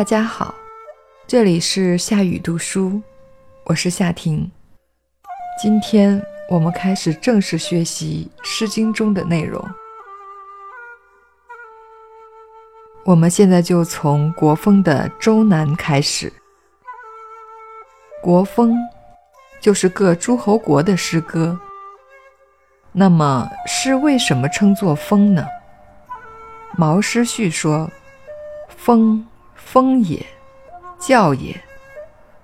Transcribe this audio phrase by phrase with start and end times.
[0.00, 0.54] 大家好，
[1.26, 3.02] 这里是夏雨读书，
[3.64, 4.50] 我是夏婷。
[5.60, 9.62] 今天我们开始正式学习《诗经》中的内容。
[13.04, 16.32] 我们现在就从国风的《周南》开始。
[18.22, 18.74] 国风
[19.60, 21.60] 就是各诸侯国的诗歌。
[22.90, 25.46] 那么诗为什么称作风呢？
[26.78, 27.90] 毛诗序说
[28.74, 29.26] ：“风，
[29.72, 30.26] 风也，
[30.98, 31.54] 教也。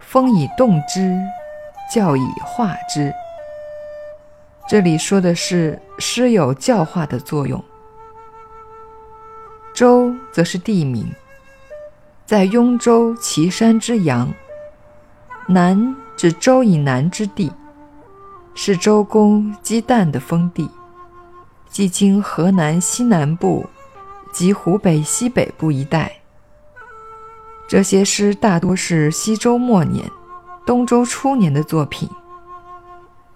[0.00, 1.16] 风以动之，
[1.88, 3.14] 教以化之。”
[4.68, 7.62] 这里说的是诗有教化的作用。
[9.72, 11.14] 周则是地名，
[12.26, 14.28] 在雍州岐山之阳。
[15.46, 17.52] 南指周以南之地。
[18.54, 20.68] 是周公姬旦的封地，
[21.70, 23.64] 即今河南西南部
[24.32, 26.12] 及湖北西北部一带。
[27.72, 30.04] 这些诗大多是西周末年、
[30.66, 32.06] 东周初年的作品。《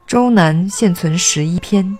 [0.06, 1.98] 周南》现存十一篇，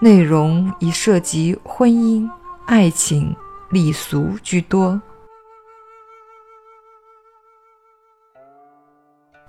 [0.00, 2.26] 内容以涉及婚姻、
[2.64, 3.36] 爱情、
[3.68, 4.98] 礼俗居多。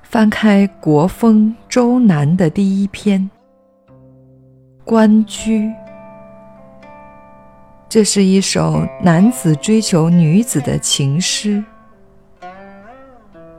[0.03, 3.31] 翻开《国风·周南》的第一篇
[4.83, 5.61] 《关雎》，
[7.87, 11.63] 这是一首男子追求女子的情诗。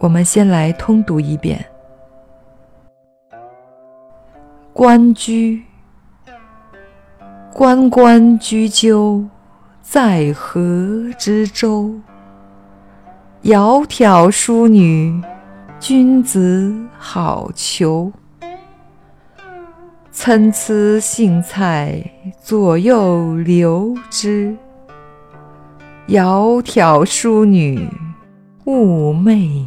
[0.03, 1.65] 我们先来通读一遍
[4.73, 5.63] 《关雎》
[7.55, 9.25] ：“关关雎鸠，
[9.81, 11.95] 在河之洲。
[13.45, 15.23] 窈窕淑女。”
[15.79, 18.13] 君子好逑，
[20.11, 22.03] 参差荇菜，
[22.41, 24.57] 左右流之。
[26.09, 27.89] 窈窕淑女，
[28.65, 29.67] 寤寐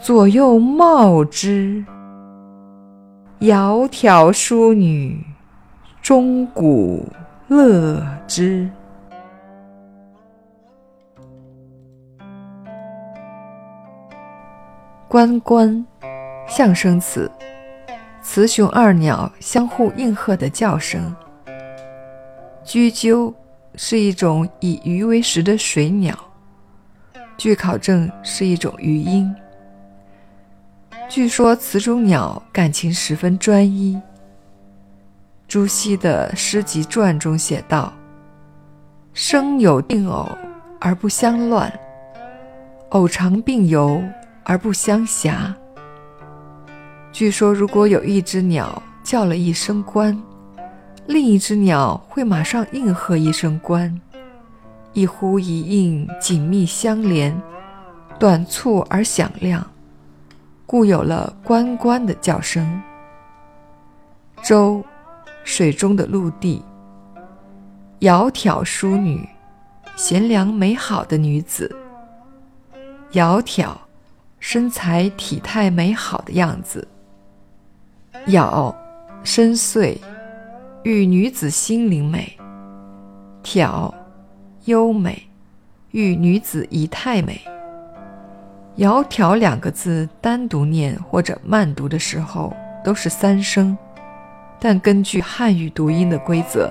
[0.00, 1.84] 左右芼之。
[3.40, 5.24] 窈窕淑女，
[6.00, 7.06] 钟鼓
[7.48, 8.68] 乐之。
[15.08, 15.84] 关关，
[16.46, 17.30] 象声词，
[18.22, 21.14] 雌雄二鸟相互应和的叫声。
[22.64, 23.34] 雎鸠
[23.74, 26.16] 是一种以鱼为食的水鸟，
[27.36, 29.34] 据考证是一种鱼鹰。
[31.08, 34.00] 据说此种鸟感情十分专一。
[35.48, 37.92] 朱熹的诗集传中写道
[39.14, 40.28] ：“生有定偶
[40.78, 41.72] 而不相乱，
[42.90, 44.02] 偶常并游。”
[44.48, 45.52] 而不相狎。
[47.12, 50.18] 据说，如果有一只鸟叫了一声“关”，
[51.06, 54.00] 另一只鸟会马上应和一声“关”，
[54.94, 57.38] 一呼一应，紧密相连，
[58.18, 59.70] 短促而响亮，
[60.68, 62.78] 故有了“关关”的叫声。
[64.44, 64.84] 舟，
[65.42, 66.62] 水中的陆地。
[68.00, 69.26] 窈窕淑女，
[69.96, 71.74] 贤良美好的女子。
[73.12, 73.74] 窈窕。
[74.40, 76.86] 身材体态美好的样子，
[78.28, 78.72] 窈
[79.24, 79.98] 深邃，
[80.84, 82.38] 喻女子心灵美；
[83.42, 83.92] 窕
[84.66, 85.28] 优美，
[85.90, 87.40] 喻女子仪态美。
[88.78, 93.76] 窈窕两个字单独念或者慢读的时候都是三声，
[94.60, 96.70] 但根据汉语读音的规则，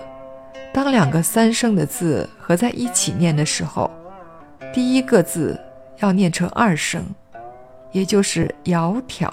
[0.73, 3.91] 当两个三声的字合在一起念的时候，
[4.73, 5.59] 第一个字
[5.97, 7.03] 要念成二声。
[7.93, 9.31] 也就是窈窕，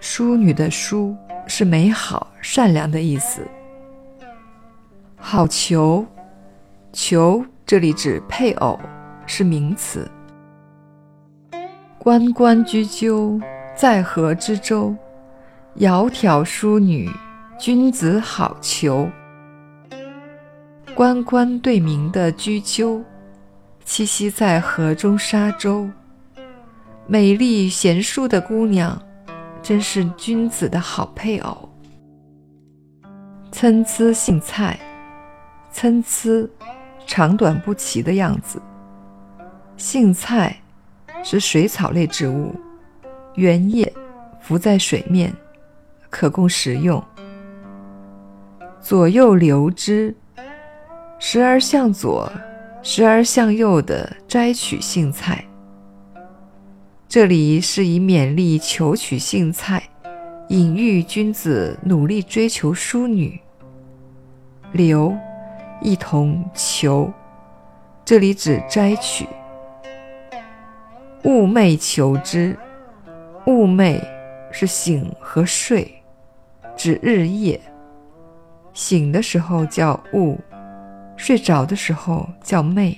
[0.00, 1.14] 淑女的淑
[1.46, 3.46] 是美好、善良的意思。
[5.16, 6.04] 好逑，
[6.92, 8.80] 逑这里指配偶，
[9.26, 10.10] 是名词。
[11.98, 13.40] 关关雎鸠，
[13.74, 14.94] 在河之洲。
[15.78, 17.10] 窈窕淑女，
[17.58, 19.10] 君子好逑。
[20.94, 23.04] 关关对名的雎鸠，
[23.84, 25.88] 栖息在河中沙洲。
[27.06, 29.00] 美丽贤淑的姑娘，
[29.62, 31.68] 真是君子的好配偶。
[33.52, 34.78] 参差荇菜，
[35.70, 36.48] 参差，
[37.06, 38.62] 长短不齐的样子。
[39.76, 40.56] 荇菜
[41.28, 42.54] 是水草类植物，
[43.34, 43.92] 原叶
[44.40, 45.34] 浮在水面，
[46.08, 47.02] 可供食用。
[48.80, 50.14] 左右流之，
[51.18, 52.32] 时而向左，
[52.80, 55.44] 时而向右的摘取荇菜。
[57.08, 59.82] 这里是以勉励求取荇菜，
[60.50, 63.36] 隐喻君子努力追求淑女。
[64.70, 65.12] 流，
[65.82, 67.12] 一同求，
[68.04, 69.26] 这里指摘取。
[71.22, 72.56] 寤寐求之，
[73.44, 74.00] 寤寐
[74.52, 75.92] 是醒和睡，
[76.76, 77.60] 指日夜。
[78.72, 80.36] 醒的时候叫寤，
[81.16, 82.96] 睡着的时候叫寐。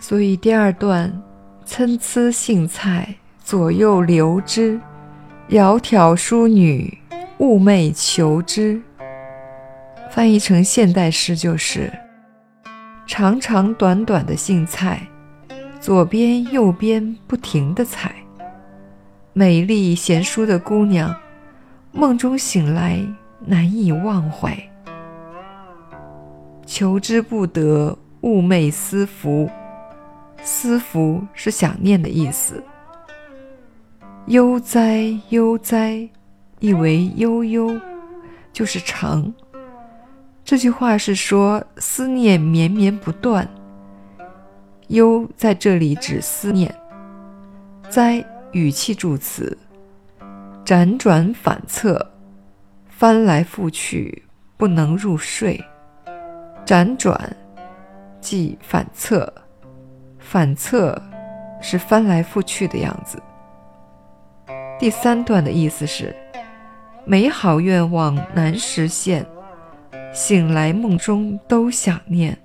[0.00, 1.12] 所以第二段
[1.64, 4.80] 参差荇菜，左右流之，
[5.48, 6.96] 窈窕淑女，
[7.38, 8.80] 寤寐求之。
[10.10, 11.92] 翻译成现代诗就是：
[13.06, 15.00] 长长短短的荇菜。
[15.84, 18.14] 左边右边不停地踩，
[19.34, 21.14] 美丽贤淑的姑娘，
[21.92, 23.06] 梦中醒来
[23.38, 24.58] 难以忘怀。
[26.64, 29.50] 求之不得，寤寐思服。
[30.42, 32.64] 思服是想念的意思。
[34.28, 36.08] 悠哉悠哉，
[36.60, 37.78] 意为悠悠，
[38.54, 39.30] 就是长。
[40.46, 43.46] 这句话是说思念绵绵不断。
[44.88, 46.72] 忧在这里指思念，
[47.88, 49.56] 哉语气助词，
[50.64, 52.10] 辗转反侧，
[52.88, 54.22] 翻来覆去，
[54.56, 55.62] 不能入睡。
[56.66, 57.36] 辗转
[58.20, 59.32] 即反侧，
[60.18, 61.00] 反侧
[61.60, 63.22] 是翻来覆去的样子。
[64.78, 66.14] 第三段的意思是，
[67.04, 69.24] 美好愿望难实现，
[70.12, 72.38] 醒来梦中都想念。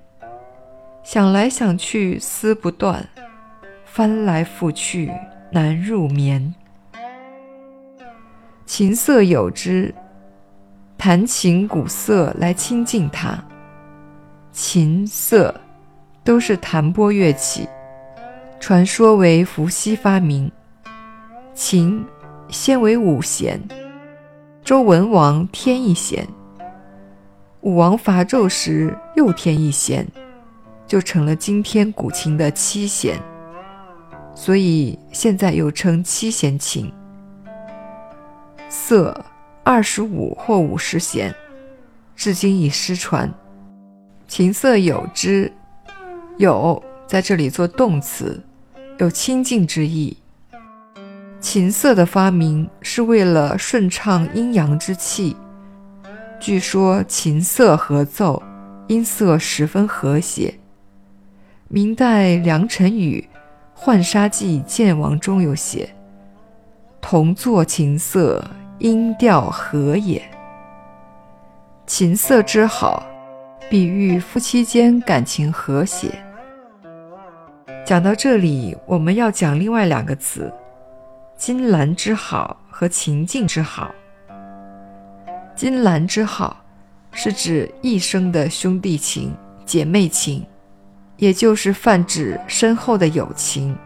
[1.02, 3.08] 想来想去思不断，
[3.84, 5.10] 翻来覆去
[5.50, 6.54] 难入眠。
[8.66, 9.92] 琴瑟有之，
[10.96, 13.42] 弹琴鼓瑟来亲近它。
[14.52, 15.52] 琴瑟
[16.22, 17.66] 都是弹拨乐器，
[18.60, 20.50] 传说为伏羲发明。
[21.54, 22.04] 琴
[22.48, 23.60] 先为五弦，
[24.62, 26.26] 周文王添一弦，
[27.62, 30.06] 武王伐纣时又添一弦。
[30.90, 33.16] 就成了今天古琴的七弦，
[34.34, 36.92] 所以现在又称七弦琴。
[38.68, 39.24] 瑟
[39.62, 41.32] 二十五或五十弦，
[42.16, 43.32] 至今已失传。
[44.26, 45.52] 琴瑟有之，
[46.38, 48.42] 有在这里做动词，
[48.98, 50.16] 有亲近之意。
[51.38, 55.36] 琴瑟的发明是为了顺畅阴阳之气。
[56.40, 58.42] 据说琴瑟合奏，
[58.88, 60.52] 音色十分和谐。
[61.72, 63.24] 明代梁辰宇
[63.80, 65.88] 《浣纱记见王》中有写
[67.00, 68.44] ：“同作琴瑟，
[68.80, 70.20] 音调和也。”
[71.86, 73.06] 琴瑟之好，
[73.70, 76.10] 比喻夫妻间感情和谐。
[77.86, 80.52] 讲到这里，我们要讲另外两个词：
[81.36, 83.94] 金兰之好和情境之好。
[85.54, 86.64] 金兰之好，
[87.12, 89.32] 是指一生的兄弟情、
[89.64, 90.44] 姐妹情。
[91.20, 93.76] 也就是泛指深厚的友情。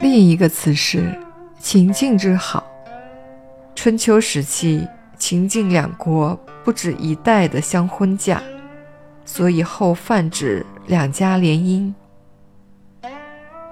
[0.00, 1.16] 另一个词是
[1.60, 2.66] 秦晋之好。
[3.76, 4.86] 春秋时期，
[5.16, 8.42] 秦晋两国不止一代的相婚嫁，
[9.24, 11.94] 所以后泛指两家联姻。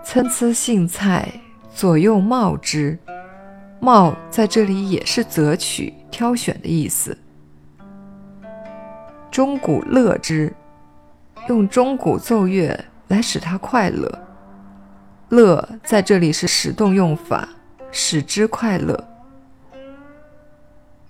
[0.05, 1.29] 参差荇菜，
[1.75, 2.97] 左右芼之。
[3.81, 7.19] 芼在这里也是择取、挑选的意思。
[9.33, 10.55] 钟鼓乐之。
[11.49, 12.79] 用钟鼓奏乐
[13.09, 14.19] 来使他快乐，
[15.31, 17.49] 乐在这里是使动用法，
[17.91, 19.03] 使之快乐。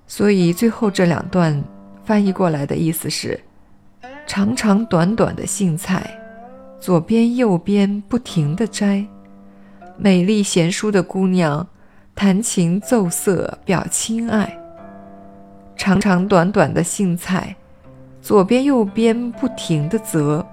[0.07, 1.62] 所以最后这两段
[2.04, 3.38] 翻译过来的意思是：
[4.28, 6.09] 长长短短的荇菜，
[6.78, 9.04] 左边右边不停地摘；
[9.97, 11.66] 美丽贤淑的姑娘
[12.14, 14.57] 弹琴奏瑟表亲爱。
[15.76, 17.57] 长长短短的荇菜。
[18.21, 20.45] 左边右边不停的择，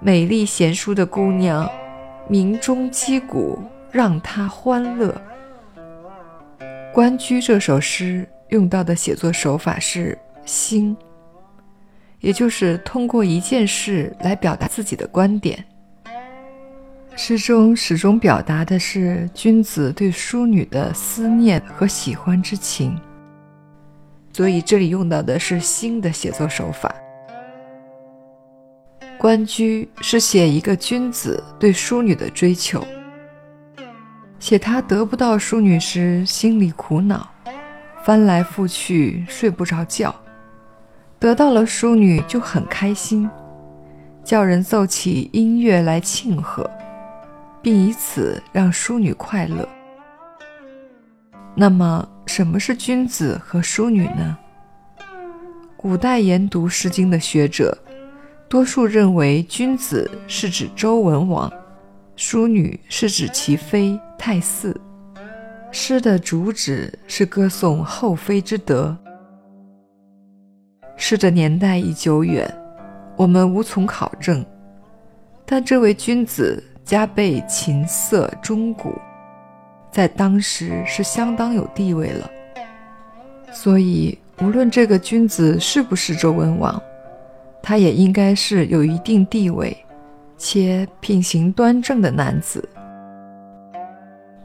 [0.00, 1.70] 美丽贤淑的姑娘，
[2.28, 3.58] 鸣钟击鼓，
[3.92, 5.08] 让她欢乐。
[6.92, 10.96] 《关雎》这首诗用到的写作手法是兴，
[12.20, 15.64] 也就是通过一件事来表达自己的观点。
[17.16, 22.98] 诗中始终表达的是君子对淑女的思念和喜欢之情。
[24.34, 26.92] 所以这里用到的是新的写作手法。
[29.16, 32.84] 关雎是写一个君子对淑女的追求，
[34.40, 37.30] 写他得不到淑女时心里苦恼，
[38.02, 40.10] 翻来覆去睡不着觉；
[41.20, 43.30] 得到了淑女就很开心，
[44.24, 46.68] 叫人奏起音乐来庆贺，
[47.62, 49.66] 并以此让淑女快乐。
[51.54, 54.36] 那么，什么是君子和淑女呢？
[55.76, 57.76] 古代研读《诗经》的学者，
[58.48, 61.52] 多数认为君子是指周文王，
[62.16, 64.74] 淑女是指其妃太姒。
[65.70, 68.96] 诗的主旨是歌颂后妃之德。
[70.96, 72.48] 诗的年代已久远，
[73.16, 74.44] 我们无从考证，
[75.44, 78.92] 但这位君子加倍琴瑟钟鼓。
[79.94, 82.28] 在当时是相当有地位了，
[83.52, 86.82] 所以无论这个君子是不是周文王，
[87.62, 89.76] 他也应该是有一定地位
[90.36, 92.68] 且品行端正的男子。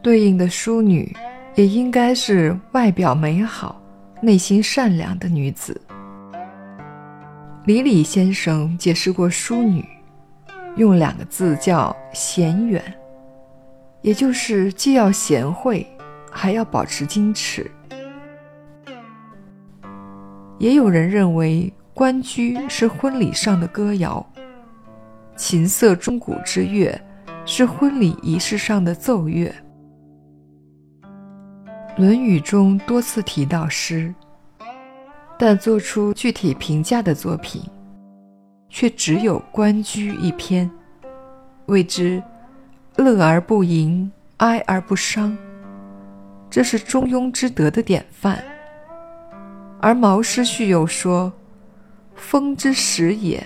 [0.04, 1.12] 对应的淑女
[1.56, 3.82] 也应该是外表美好、
[4.22, 5.82] 内心善良的女子。
[7.66, 9.84] 李李先生解释过淑女，
[10.76, 12.84] 用两个字叫贤远。
[14.02, 15.86] 也就是既要贤惠，
[16.32, 17.70] 还要保持矜持。
[20.58, 24.26] 也有人认为《关雎》是婚礼上的歌谣，
[25.36, 27.00] 琴瑟钟鼓之乐
[27.46, 29.54] 是婚礼仪式上的奏乐。
[32.02, 34.14] 《论语》中多次提到诗，
[35.38, 37.62] 但做出具体评价的作品，
[38.70, 40.72] 却只有《关雎》一篇，
[41.66, 42.24] 谓之。
[43.00, 45.38] 乐而不淫，哀而不伤，
[46.50, 48.44] 这是中庸之德的典范。
[49.80, 51.32] 而毛诗序又说
[52.16, 53.42] ：“风之始也，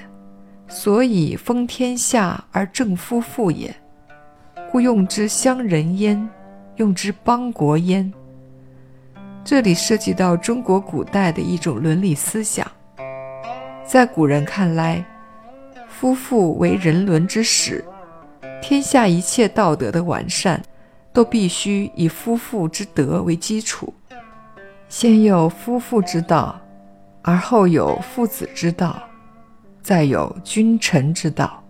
[0.67, 3.75] 所以风天下而正夫妇也，
[4.71, 6.29] 故用之乡人焉，
[6.77, 8.11] 用之邦国焉。”
[9.45, 12.65] 这里涉及到中国古代的一种伦理思想，
[13.85, 15.05] 在古人看来，
[15.87, 17.83] 夫妇为人伦之始。
[18.63, 20.63] 天下一切道德的完善，
[21.11, 23.93] 都必须以夫妇之德为基础。
[24.87, 26.57] 先有夫妇之道，
[27.21, 29.03] 而后有父子之道，
[29.81, 31.61] 再有君臣之道。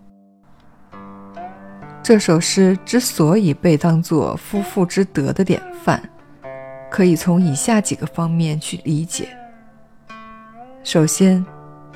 [2.04, 6.00] 这首诗之所以被当作夫妇之德的典范，
[6.92, 9.36] 可以从以下几个方面去理解。
[10.84, 11.44] 首先，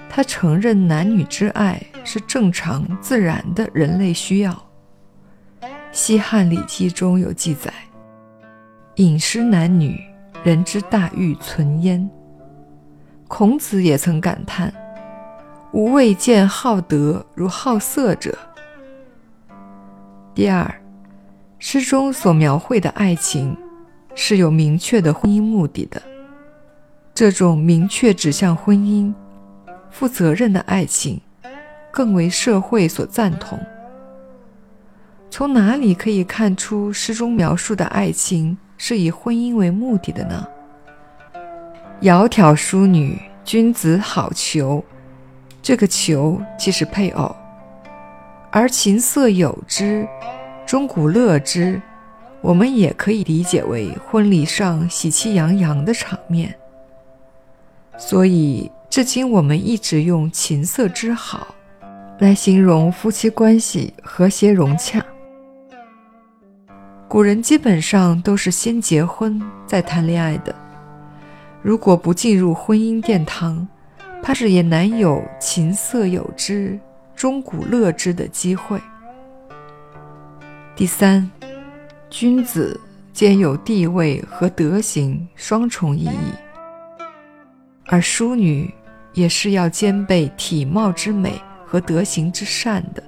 [0.09, 4.66] 他承认男女之爱是正常自然的人类需要。
[5.91, 7.73] 西汉《礼记》中有记载
[8.95, 9.99] ：“饮食男女，
[10.43, 12.07] 人之大欲存焉。”
[13.27, 14.71] 孔子也曾感叹
[15.73, 18.37] ：“吾未见好德如好色者。”
[20.35, 20.71] 第二，
[21.57, 23.57] 诗中所描绘的爱情
[24.13, 26.01] 是有明确的婚姻目的的，
[27.13, 29.11] 这种明确指向婚姻、
[29.89, 31.19] 负责任的爱情，
[31.91, 33.59] 更为社会所赞同。
[35.37, 40.47] 从哪里可以看出诗中描述的爱情是以婚姻为目的的呢？
[42.01, 44.81] 窈窕淑女，君子好逑。
[45.61, 47.35] 这个逑即是配偶，
[48.49, 50.07] 而琴瑟友之，
[50.65, 51.79] 钟鼓乐之，
[52.41, 56.51] 我们也可以理解为婚礼上喜气洋洋的场面。
[57.95, 61.53] 所以，至今我们一直用琴瑟之好
[62.17, 65.05] 来形容夫妻关系和谐融洽。
[67.09, 70.53] 古人基本上都是先结婚再谈恋爱的，
[71.61, 73.65] 如果不进入婚姻殿堂，
[74.21, 76.77] 怕是也难有琴瑟友之、
[77.15, 78.77] 钟鼓乐之的机会。
[80.75, 81.31] 第三，
[82.09, 82.77] 君子
[83.13, 86.33] 兼有地位和德行双重意义，
[87.85, 88.69] 而淑女
[89.13, 93.01] 也是要兼备体貌之美和德行之善的。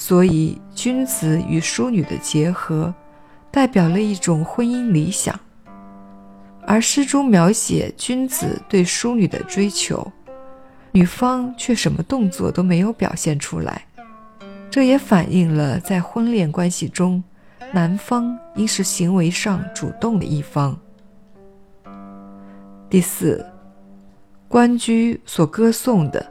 [0.00, 2.92] 所以，君子与淑女的结合，
[3.50, 5.38] 代表了一种婚姻理想。
[6.66, 10.10] 而诗中描写君子对淑女的追求，
[10.90, 13.84] 女方却什么动作都没有表现出来，
[14.70, 17.22] 这也反映了在婚恋关系中，
[17.70, 20.74] 男方应是行为上主动的一方。
[22.88, 23.44] 第四，
[24.48, 26.26] 关雎所歌颂的，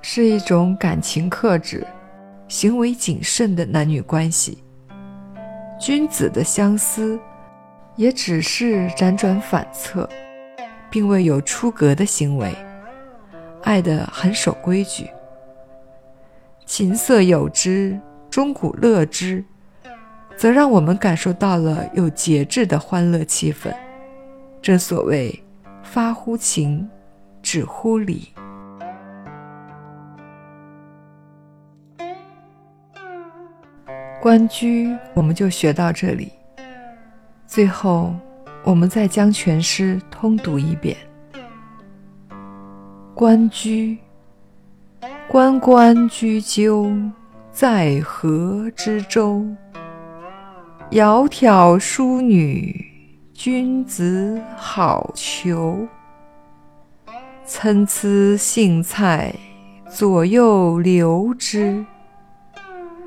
[0.00, 1.86] 是一种感情克制。
[2.48, 4.62] 行为谨慎的男女关系，
[5.80, 7.18] 君子的相思
[7.96, 10.08] 也只是辗转反侧，
[10.88, 12.54] 并未有出格的行为，
[13.64, 15.10] 爱得很守规矩。
[16.64, 17.98] 琴瑟友之，
[18.30, 19.44] 钟鼓乐之，
[20.36, 23.74] 则让我们感受到了有节制的欢乐气氛。
[24.62, 25.42] 正所谓
[25.82, 26.88] “发乎情，
[27.42, 28.28] 止乎礼”。
[34.20, 36.32] 关雎，我们就学到这里。
[37.46, 38.14] 最后，
[38.64, 40.96] 我们再将全诗通读一遍。
[43.14, 43.96] 关雎，
[45.28, 46.90] 关关雎鸠，
[47.52, 49.44] 在河之洲。
[50.90, 52.84] 窈窕淑女，
[53.32, 55.86] 君子好逑。
[57.44, 59.32] 参差荇菜，
[59.88, 61.84] 左右流之。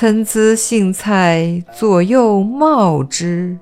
[0.00, 3.58] 参差荇菜，左右芼之。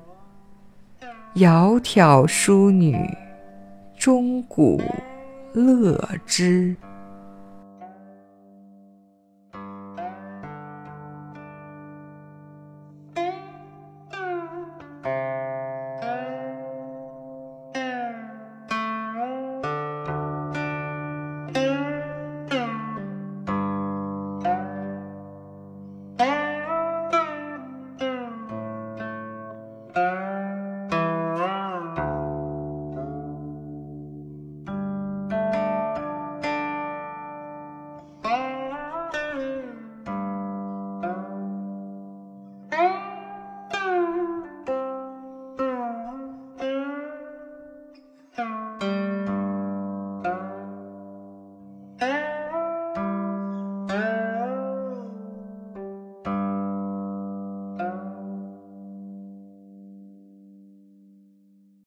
[1.33, 2.95] 窈窕淑女，
[3.97, 4.79] 钟鼓
[5.53, 6.75] 乐之。